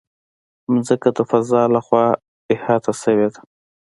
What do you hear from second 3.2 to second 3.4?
ده.